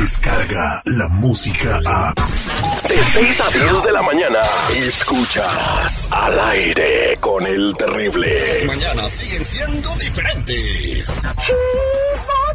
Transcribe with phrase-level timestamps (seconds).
[0.00, 2.14] llega la música a...
[2.88, 4.40] De 6 a 10 de la mañana,
[4.74, 8.64] escuchas al aire con el terrible.
[8.66, 11.06] Mañana siguen siendo diferentes.
[11.06, 11.34] Chido,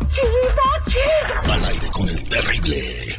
[0.09, 1.53] chido, chido.
[1.53, 3.15] Al aire con el terrible.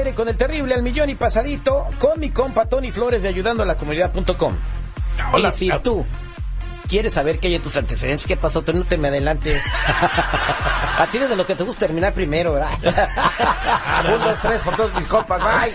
[0.00, 3.62] Aire con el terrible al millón y pasadito con mi compa Tony Flores de ayudando
[3.62, 4.54] a la comunidad.com.
[5.32, 6.06] Hola, y si tú
[6.90, 9.62] quieres saber qué hay en tus antecedentes, qué pasó, tú no te me adelantes.
[10.98, 12.72] A ti de lo que te gusta terminar primero, ¿verdad?
[14.12, 15.72] Un, dos, tres, por todos mis compas, bye.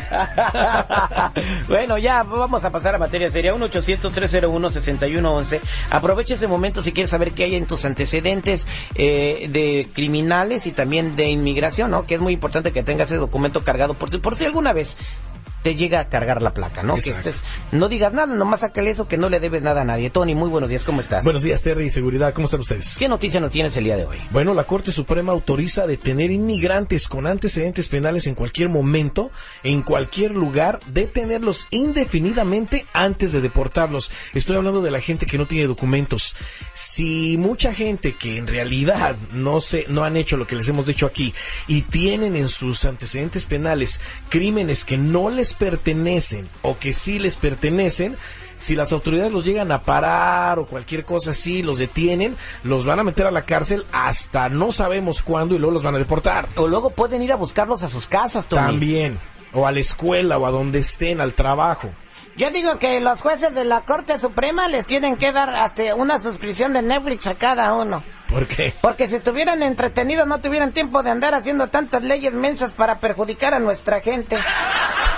[1.68, 3.56] bueno, ya vamos a pasar a materia seria.
[3.56, 5.62] 1-800-301-6111.
[5.90, 10.74] Aprovecha ese momento si quieres saber qué hay en tus antecedentes eh, de criminales y
[10.74, 12.06] también de inmigración, ¿no?
[12.06, 14.96] Que es muy importante que tengas ese documento cargado por ti, por si alguna vez
[15.66, 16.94] te llega a cargar la placa, ¿no?
[16.94, 20.12] Que estés- no digas nada, nomás sácale eso que no le debes nada a nadie.
[20.12, 21.24] Tony, muy buenos días, ¿cómo estás?
[21.24, 22.36] Buenos días, Terry Seguridad.
[22.36, 22.96] ¿Cómo están ustedes?
[23.00, 24.20] ¿Qué noticia nos tienes el día de hoy?
[24.30, 29.32] Bueno, la Corte Suprema autoriza detener inmigrantes con antecedentes penales en cualquier momento,
[29.64, 34.12] en cualquier lugar, detenerlos indefinidamente antes de deportarlos.
[34.36, 36.36] Estoy hablando de la gente que no tiene documentos.
[36.74, 40.86] Si mucha gente que en realidad no se, no han hecho lo que les hemos
[40.86, 41.34] dicho aquí
[41.66, 47.38] y tienen en sus antecedentes penales crímenes que no les pertenecen o que sí les
[47.38, 48.18] pertenecen,
[48.58, 53.00] si las autoridades los llegan a parar o cualquier cosa así, los detienen, los van
[53.00, 56.48] a meter a la cárcel hasta no sabemos cuándo y luego los van a deportar.
[56.56, 58.62] O luego pueden ir a buscarlos a sus casas, Tony.
[58.62, 59.20] También.
[59.54, 61.90] O a la escuela o a donde estén, al trabajo.
[62.38, 66.20] Yo digo que los jueces de la Corte Suprema les tienen que dar hasta una
[66.20, 68.04] suscripción de Netflix a cada uno.
[68.28, 68.74] ¿Por qué?
[68.82, 73.54] Porque si estuvieran entretenidos no tuvieran tiempo de andar haciendo tantas leyes mensas para perjudicar
[73.54, 74.38] a nuestra gente.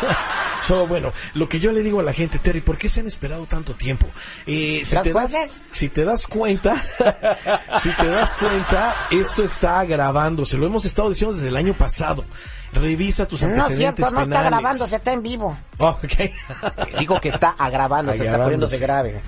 [0.64, 3.08] Solo bueno, lo que yo le digo a la gente, Terry, ¿por qué se han
[3.08, 4.08] esperado tanto tiempo?
[4.46, 5.34] Eh, si, ¿Los te das,
[5.72, 6.76] si te das cuenta,
[7.82, 10.58] si te das cuenta, esto está grabándose.
[10.58, 12.26] Lo hemos estado diciendo desde el año pasado.
[12.74, 14.60] Revisa tus No es antecedentes cierto, no está penales.
[14.60, 15.58] grabando, se está en vivo.
[15.78, 16.98] Oh, ok.
[17.00, 19.22] Digo que está agravándose, está poniéndose grave.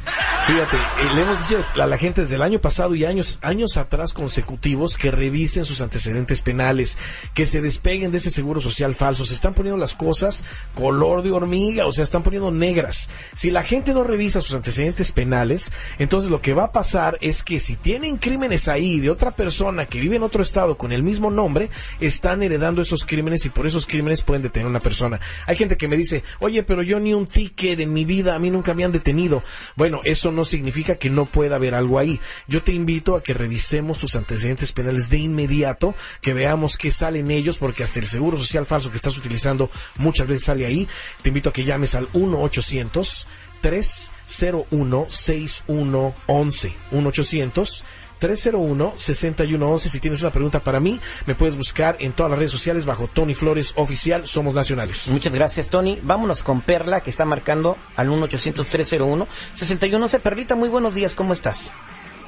[0.49, 3.77] Fíjate, eh, le hemos dicho a la gente desde el año pasado y años, años
[3.77, 6.97] atrás consecutivos que revisen sus antecedentes penales,
[7.35, 9.25] que se despeguen de ese seguro social falso.
[9.25, 10.43] Se están poniendo las cosas
[10.73, 13.09] color de hormiga, o sea, están poniendo negras.
[13.35, 17.43] Si la gente no revisa sus antecedentes penales, entonces lo que va a pasar es
[17.43, 21.03] que si tienen crímenes ahí de otra persona que vive en otro estado con el
[21.03, 25.19] mismo nombre, están heredando esos crímenes y por esos crímenes pueden detener a una persona.
[25.45, 28.39] Hay gente que me dice, oye, pero yo ni un ticket en mi vida, a
[28.39, 29.43] mí nunca me han detenido.
[29.75, 32.19] Bueno, eso no significa que no pueda haber algo ahí.
[32.47, 37.19] Yo te invito a que revisemos tus antecedentes penales de inmediato, que veamos qué sale
[37.19, 40.87] en ellos, porque hasta el seguro social falso que estás utilizando muchas veces sale ahí.
[41.21, 43.27] Te invito a que llames al 1 800
[43.61, 47.85] 301 6111 1 800
[48.19, 49.79] 301-6111.
[49.79, 53.07] Si tienes una pregunta para mí, me puedes buscar en todas las redes sociales bajo
[53.07, 54.27] Tony Flores Oficial.
[54.27, 55.09] Somos nacionales.
[55.09, 55.99] Muchas gracias, Tony.
[56.01, 60.19] Vámonos con Perla, que está marcando al 1-800-301-6111.
[60.19, 61.73] Perlita, muy buenos días, ¿cómo estás?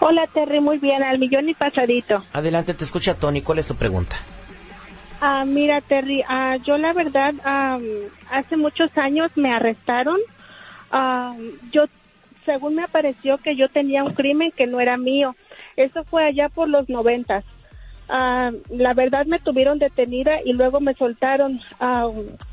[0.03, 2.23] Hola Terry, muy bien, al millón y pasadito.
[2.33, 3.43] Adelante, te escucha Tony.
[3.43, 4.15] ¿Cuál es tu pregunta?
[5.21, 7.83] Ah, mira Terry, ah, yo la verdad am,
[8.31, 10.17] hace muchos años me arrestaron.
[10.91, 11.35] Ah,
[11.71, 11.83] yo,
[12.47, 15.35] según me apareció que yo tenía un crimen que no era mío.
[15.77, 17.43] Eso fue allá por los noventas.
[18.09, 21.61] Ah, la verdad me tuvieron detenida y luego me soltaron.
[21.79, 22.09] Ah,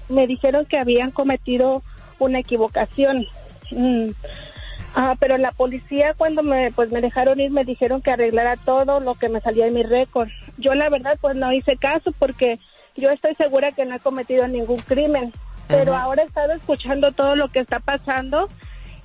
[0.09, 1.83] me dijeron que habían cometido
[2.19, 3.25] una equivocación.
[3.71, 4.11] Mm.
[4.95, 9.01] Ah, pero la policía cuando me pues me dejaron ir me dijeron que arreglara todo
[9.01, 10.29] lo que me salía en mi récord.
[10.57, 12.59] Yo la verdad pues no hice caso porque
[12.97, 15.33] yo estoy segura que no he cometido ningún crimen.
[15.69, 16.05] Pero Ajá.
[16.05, 18.49] ahora he estado escuchando todo lo que está pasando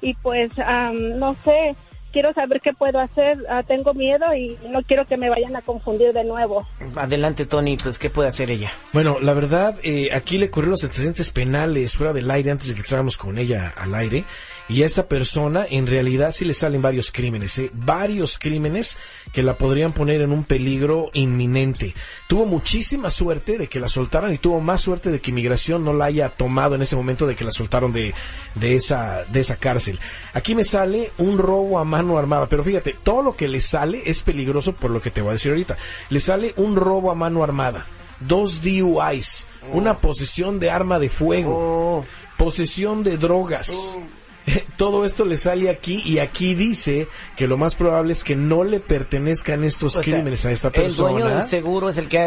[0.01, 1.75] y pues am, no sé,
[2.13, 3.39] quiero saber qué puedo hacer.
[3.49, 6.65] Ah, tengo miedo y no quiero que me vayan a confundir de nuevo.
[6.95, 8.71] Adelante, Tony, pues, ¿qué puede hacer ella?
[8.93, 12.75] Bueno, la verdad, eh, aquí le corrió los antecedentes penales fuera del aire antes de
[12.75, 14.23] que entráramos con ella al aire.
[14.69, 17.69] Y a esta persona, en realidad, sí le salen varios crímenes, ¿eh?
[17.73, 18.97] varios crímenes
[19.33, 21.93] que la podrían poner en un peligro inminente.
[22.29, 25.93] Tuvo muchísima suerte de que la soltaran y tuvo más suerte de que inmigración no
[25.93, 28.13] la haya tomado en ese momento de que la soltaron de,
[28.55, 29.99] de esa, de esa cárcel.
[30.33, 34.01] Aquí me sale un robo a mano armada, pero fíjate, todo lo que le sale
[34.05, 35.77] es peligroso por lo que te voy a decir ahorita.
[36.09, 37.85] Le sale un robo a mano armada
[38.27, 42.05] dos DUIs, una posesión de arma de fuego,
[42.37, 43.97] posesión de drogas,
[44.77, 48.63] todo esto le sale aquí y aquí dice que lo más probable es que no
[48.63, 51.09] le pertenezcan estos O sea, crímenes a esta El persona.
[51.11, 52.19] dueño del seguro es el que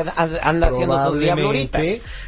[0.42, 1.84] anda haciendo sus diabluritas.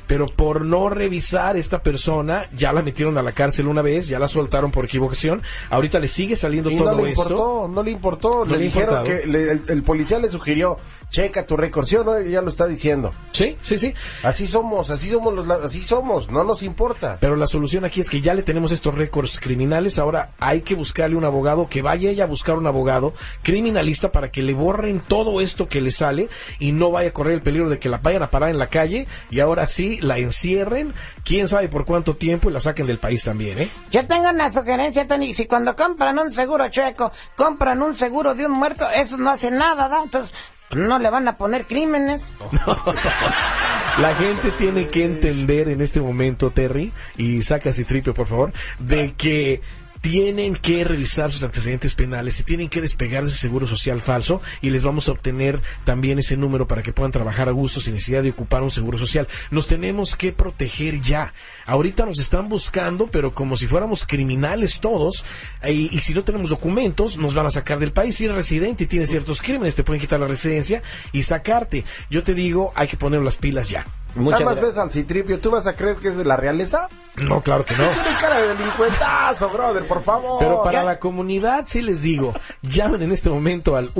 [0.07, 4.19] Pero por no revisar esta persona, ya la metieron a la cárcel una vez, ya
[4.19, 7.23] la soltaron por equivocación, ahorita le sigue saliendo Y todo no le esto.
[7.23, 8.45] importó, no le importó.
[8.45, 10.77] No le, dijeron que le- el, el policía le sugirió,
[11.11, 12.21] checa tu récord, ¿sí o no?
[12.21, 13.13] Ya lo está diciendo.
[13.33, 13.95] Sí, sí, sí.
[14.23, 17.19] Así somos, así somos, los, así somos, no nos importa.
[17.21, 20.75] Pero la solución aquí es que ya le tenemos estos récords criminales, ahora hay que
[20.75, 25.01] buscarle un abogado, que vaya ella a buscar un abogado criminalista para que le borren
[25.01, 26.29] todo esto que le sale
[26.59, 28.69] y no vaya a correr el peligro de que la vayan a parar en la
[28.69, 30.93] calle y ahora sí la encierren,
[31.25, 33.69] quién sabe por cuánto tiempo y la saquen del país también, ¿eh?
[33.91, 35.33] Yo tengo una sugerencia, Tony.
[35.35, 39.51] Si cuando compran un seguro chueco, compran un seguro de un muerto, eso no hace
[39.51, 40.03] nada, ¿da?
[40.03, 40.35] Entonces,
[40.75, 42.31] no le van a poner crímenes.
[43.99, 49.15] La gente tiene que entender en este momento, Terry, y saca Citripio, por favor, de
[49.15, 49.61] que
[50.01, 54.41] tienen que revisar sus antecedentes penales, se tienen que despegar de ese seguro social falso
[54.61, 57.95] y les vamos a obtener también ese número para que puedan trabajar a gusto sin
[57.95, 59.29] necesidad de ocupar un seguro social.
[59.51, 61.33] Nos tenemos que proteger ya.
[61.67, 65.25] Ahorita nos están buscando, pero como si fuéramos criminales todos,
[65.63, 68.17] eh, y, si no tenemos documentos, nos van a sacar del país.
[68.17, 71.85] Si eres residente y tienes ciertos crímenes, te pueden quitar la residencia y sacarte.
[72.11, 73.87] Yo te digo, hay que poner las pilas ya.
[74.15, 76.89] Muchas Nada más ves al Citripio, ¿tú vas a creer que es de la realeza?
[77.29, 77.89] No, claro que no.
[77.91, 80.39] Tiene cara de delincuentazo, brother, por favor.
[80.41, 82.33] Pero para la comunidad sí les digo,
[82.63, 83.91] llamen en este momento al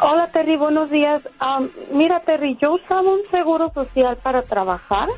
[0.00, 1.22] Hola Terry, buenos días.
[1.38, 5.08] Am, mira Terry, yo usaba un seguro social para trabajar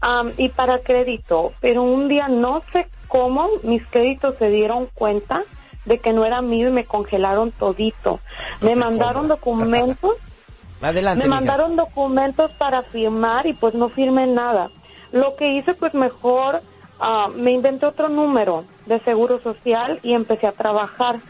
[0.00, 5.42] am, y para crédito, pero un día no sé cómo mis créditos se dieron cuenta
[5.84, 8.20] de que no era mío y me congelaron todito.
[8.60, 10.16] me mandaron documentos
[10.82, 11.24] Adelante.
[11.24, 11.40] me mija.
[11.40, 14.70] mandaron documentos para firmar y pues no firmé nada.
[15.12, 16.62] Lo que hice pues mejor
[17.00, 21.20] ah, me inventé otro número de seguro social y empecé a trabajar.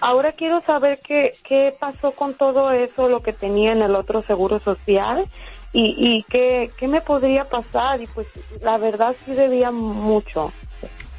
[0.00, 4.22] Ahora quiero saber qué, qué pasó con todo eso, lo que tenía en el otro
[4.22, 5.26] seguro social
[5.72, 8.00] y, y qué, qué me podría pasar.
[8.02, 8.28] Y pues
[8.60, 10.54] la verdad sí debía mucho.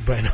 [0.10, 0.32] Bueno,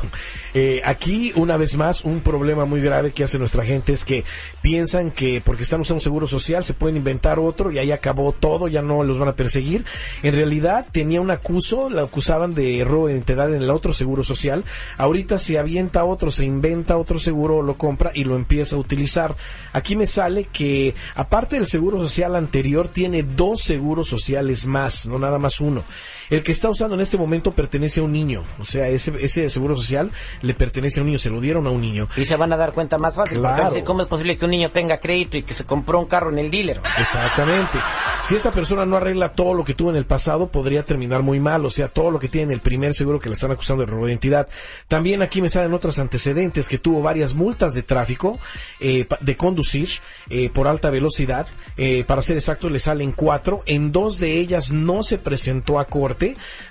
[0.54, 4.24] eh, aquí una vez más un problema muy grave que hace nuestra gente es que
[4.62, 8.32] piensan que porque están usando un seguro social se pueden inventar otro y ahí acabó
[8.32, 9.84] todo, ya no los van a perseguir.
[10.22, 14.24] En realidad tenía un acuso, la acusaban de robo de identidad en el otro seguro
[14.24, 14.64] social.
[14.96, 19.36] Ahorita se avienta otro, se inventa otro seguro, lo compra y lo empieza a utilizar.
[19.74, 25.18] Aquí me sale que aparte del seguro social anterior tiene dos seguros sociales más, no
[25.18, 25.84] nada más uno.
[26.30, 29.48] El que está usando en este momento pertenece a un niño, o sea, ese, ese
[29.50, 30.10] seguro social
[30.42, 32.08] le pertenece a un niño, se lo dieron a un niño.
[32.16, 33.38] Y se van a dar cuenta más fácil.
[33.38, 33.70] Porque Claro.
[33.70, 36.30] decir, ¿cómo es posible que un niño tenga crédito y que se compró un carro
[36.30, 36.80] en el dealer?
[36.98, 37.78] Exactamente.
[38.24, 41.38] Si esta persona no arregla todo lo que tuvo en el pasado, podría terminar muy
[41.38, 43.84] mal, o sea, todo lo que tiene en el primer seguro que le están acusando
[43.84, 44.48] de robo de identidad.
[44.88, 48.38] También aquí me salen otros antecedentes que tuvo varias multas de tráfico,
[48.80, 49.88] eh, de conducir
[50.30, 51.46] eh, por alta velocidad.
[51.76, 53.62] Eh, para ser exacto, le salen cuatro.
[53.66, 56.15] En dos de ellas no se presentó a corte.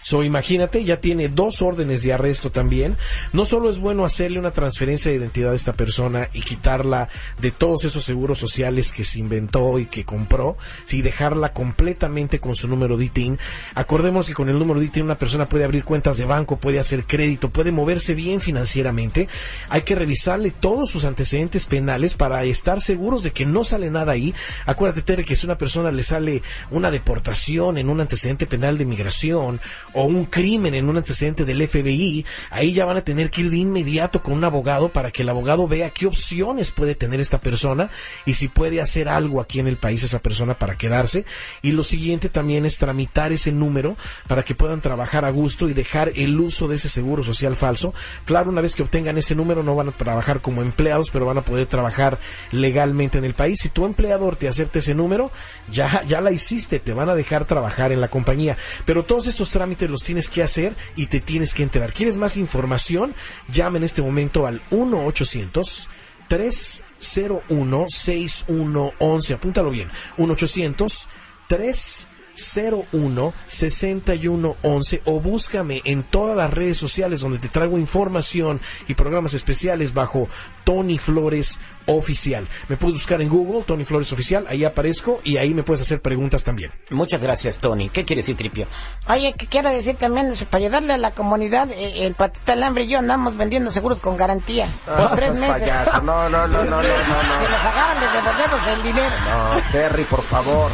[0.01, 2.97] So, imagínate, ya tiene dos órdenes de arresto también.
[3.33, 7.09] No solo es bueno hacerle una transferencia de identidad a esta persona y quitarla
[7.39, 12.55] de todos esos seguros sociales que se inventó y que compró, si dejarla completamente con
[12.55, 13.39] su número de ITIN.
[13.75, 16.79] Acordemos que con el número de ITIN una persona puede abrir cuentas de banco, puede
[16.79, 19.27] hacer crédito, puede moverse bien financieramente.
[19.69, 24.13] Hay que revisarle todos sus antecedentes penales para estar seguros de que no sale nada
[24.13, 24.33] ahí.
[24.65, 28.85] Acuérdate, Terry, que si una persona le sale una deportación en un antecedente penal de
[28.85, 33.41] migración o un crimen en un antecedente del FBI, ahí ya van a tener que
[33.41, 37.19] ir de inmediato con un abogado para que el abogado vea qué opciones puede tener
[37.19, 37.89] esta persona
[38.25, 41.25] y si puede hacer algo aquí en el país esa persona para quedarse.
[41.61, 43.95] Y lo siguiente también es tramitar ese número
[44.27, 47.93] para que puedan trabajar a gusto y dejar el uso de ese seguro social falso.
[48.25, 51.37] Claro, una vez que obtengan ese número no van a trabajar como empleados, pero van
[51.37, 52.17] a poder trabajar
[52.51, 53.59] legalmente en el país.
[53.61, 55.31] Si tu empleador te acepta ese número,
[55.71, 58.57] ya, ya la hiciste, te van a dejar trabajar en la compañía.
[58.85, 61.93] Pero todos estos trámites los tienes que hacer y te tienes que enterar.
[61.93, 63.13] ¿Quieres más información?
[63.47, 65.89] Llama en este momento al 1 800
[66.27, 69.33] 301 6111.
[69.33, 69.89] Apúntalo bien.
[70.17, 71.09] 1 800
[71.47, 79.33] 301 6111 o búscame en todas las redes sociales donde te traigo información y programas
[79.33, 80.27] especiales bajo
[80.65, 82.47] Tony Flores Oficial.
[82.67, 86.01] Me puedes buscar en Google, Tony Flores Oficial, ahí aparezco y ahí me puedes hacer
[86.01, 86.71] preguntas también.
[86.89, 87.89] Muchas gracias, Tony.
[87.89, 88.67] ¿Qué quiere decir, Tripio?
[89.07, 92.63] Oye, que quiero decir también, es para ayudarle a la comunidad, eh, el patita al
[92.63, 94.67] hambre y yo andamos vendiendo seguros con garantía.
[94.85, 95.71] Por tres meses.
[95.93, 96.91] No, no, no, no, no, no, Si no.
[97.49, 99.15] nos agarran, les devolvemos el dinero.
[99.29, 100.71] No, Terry, por favor.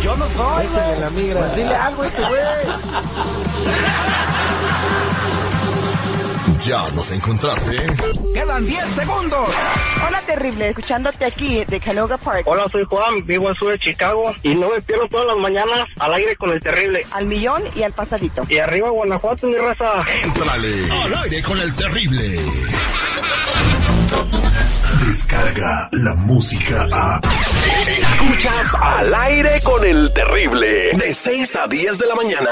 [0.00, 0.66] Yo no soy.
[0.66, 1.40] Échale la migra.
[1.40, 2.32] Pues dile algo a este güey.
[6.66, 7.76] ¿Ya nos encontraste?
[8.34, 9.48] Quedan 10 segundos.
[10.06, 10.68] Hola, terrible.
[10.68, 12.42] Escuchándote aquí de Canoga Park.
[12.46, 15.86] Hola, soy Juan, vivo al sur de Chicago y no me pierdo todas las mañanas
[15.98, 17.04] al aire con el terrible.
[17.10, 18.46] Al millón y al pasadito.
[18.48, 20.04] Y arriba Guanajuato, mi raza.
[20.22, 20.68] Entrale
[21.04, 22.36] al aire con el terrible.
[25.04, 27.20] Descarga la música a.
[27.88, 30.92] Escuchas al aire con el terrible.
[30.92, 32.50] De 6 a 10 de la mañana.